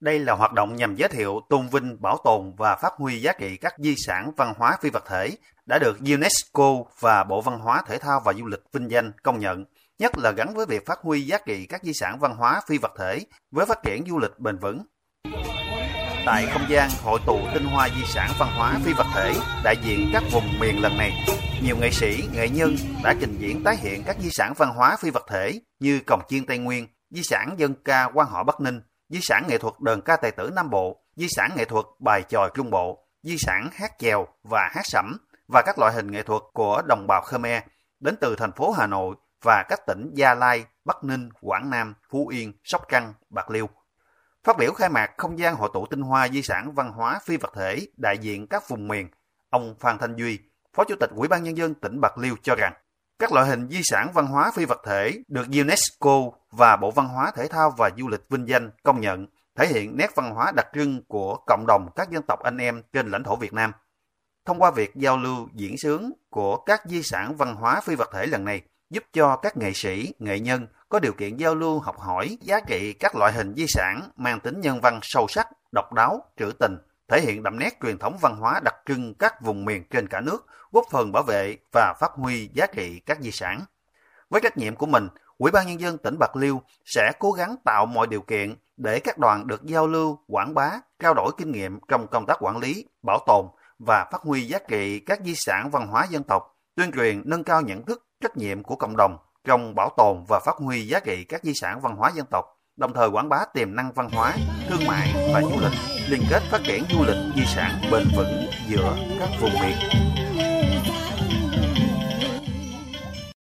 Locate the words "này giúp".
68.44-69.04